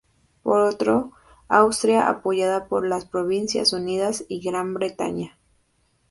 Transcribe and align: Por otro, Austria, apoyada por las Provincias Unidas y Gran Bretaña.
Por 0.41 0.57
otro, 0.61 1.11
Austria, 1.47 2.09
apoyada 2.09 2.65
por 2.67 2.87
las 2.87 3.05
Provincias 3.05 3.71
Unidas 3.71 4.25
y 4.27 4.39
Gran 4.41 4.73
Bretaña. 4.73 5.37